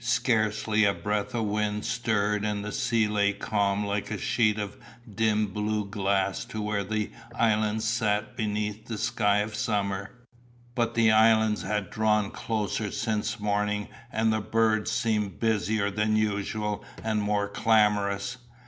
[0.00, 4.76] Scarcely a breath of wind stirred and the sea lay calm like a sheet of
[5.14, 10.10] dim blue glass to where the islands sat beneath the sky of summer.
[10.74, 16.84] But the islands had drawn closer since morning and the birds seemed busier than usual
[17.04, 18.38] and more clamorous.